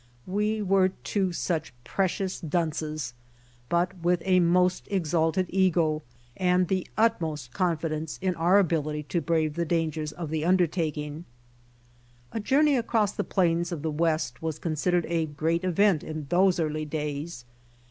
We 0.25 0.63
were 0.63 0.89
two 0.89 1.31
such 1.31 1.71
precious 1.83 2.39
dunces, 2.41 3.13
but 3.69 3.95
with 3.99 4.23
a 4.25 4.39
most 4.39 4.87
exalted 4.89 5.45
ego, 5.49 6.01
and 6.35 6.69
the 6.69 6.87
utmost 6.97 7.53
confidence 7.53 8.17
in 8.19 8.33
our 8.33 8.57
ability 8.57 9.03
to 9.09 9.21
brave 9.21 9.53
the 9.53 9.63
dangers 9.63 10.11
of 10.11 10.31
the 10.31 10.43
undertaking. 10.43 11.25
A 12.31 12.39
journey 12.39 12.75
across 12.77 13.11
the 13.11 13.23
plains 13.23 13.71
of 13.71 13.83
the 13.83 13.91
West 13.91 14.41
was 14.41 14.57
con 14.57 14.73
sidered 14.73 15.05
a 15.07 15.27
great 15.27 15.63
event 15.63 16.03
in 16.03 16.25
those 16.31 16.59
early 16.59 16.83
days. 16.85 17.45